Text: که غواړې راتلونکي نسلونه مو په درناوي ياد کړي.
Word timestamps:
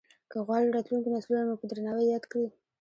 که 0.31 0.37
غواړې 0.45 0.67
راتلونکي 0.75 1.09
نسلونه 1.15 1.43
مو 1.47 1.55
په 1.61 1.65
درناوي 1.69 2.05
ياد 2.09 2.23
کړي. 2.31 2.47